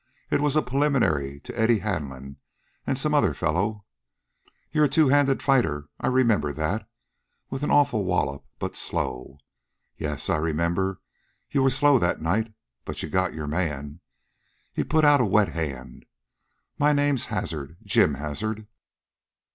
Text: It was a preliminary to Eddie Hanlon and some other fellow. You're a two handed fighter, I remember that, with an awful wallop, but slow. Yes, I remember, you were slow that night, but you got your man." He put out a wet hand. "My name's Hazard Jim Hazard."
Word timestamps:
It 0.31 0.41
was 0.41 0.55
a 0.55 0.63
preliminary 0.63 1.39
to 1.41 1.53
Eddie 1.59 1.77
Hanlon 1.85 2.37
and 2.87 2.97
some 2.97 3.13
other 3.13 3.35
fellow. 3.35 3.85
You're 4.71 4.85
a 4.85 4.89
two 4.89 5.09
handed 5.09 5.43
fighter, 5.43 5.89
I 5.99 6.07
remember 6.07 6.51
that, 6.53 6.89
with 7.51 7.61
an 7.61 7.69
awful 7.69 8.03
wallop, 8.03 8.43
but 8.57 8.75
slow. 8.75 9.37
Yes, 9.97 10.27
I 10.27 10.37
remember, 10.37 11.01
you 11.51 11.61
were 11.61 11.69
slow 11.69 11.99
that 11.99 12.19
night, 12.19 12.51
but 12.83 13.03
you 13.03 13.09
got 13.09 13.35
your 13.35 13.45
man." 13.45 13.99
He 14.73 14.83
put 14.83 15.05
out 15.05 15.21
a 15.21 15.25
wet 15.27 15.49
hand. 15.49 16.07
"My 16.79 16.93
name's 16.93 17.25
Hazard 17.25 17.77
Jim 17.83 18.15
Hazard." 18.15 18.65